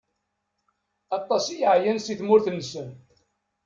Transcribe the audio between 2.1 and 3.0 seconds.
tmurt-nsen.